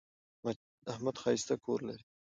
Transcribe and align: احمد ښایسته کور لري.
احمد 0.91 1.15
ښایسته 1.21 1.53
کور 1.65 1.79
لري. 1.87 2.03